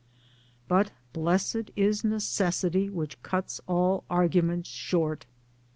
[0.67, 5.27] But blessed is Necessity which cuts all arguments short!